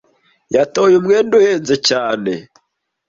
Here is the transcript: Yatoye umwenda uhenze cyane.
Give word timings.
Yatoye 0.55 0.93
umwenda 0.97 1.33
uhenze 1.39 1.75
cyane. 1.87 2.31